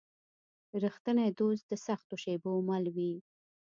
رښتینی 0.83 1.29
دوست 1.39 1.63
د 1.69 1.73
سختو 1.85 2.15
شېبو 2.23 2.51
مل 2.67 2.85
وي. 2.95 3.13